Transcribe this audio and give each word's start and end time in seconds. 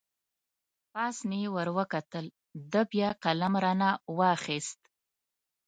پاس 0.93 1.15
مې 1.29 1.41
ور 1.55 1.67
وکتل، 1.77 2.25
ده 2.71 2.81
بیا 2.91 3.09
قلم 3.23 3.53
را 3.63 3.73
نه 3.81 3.89
واخست. 4.17 4.79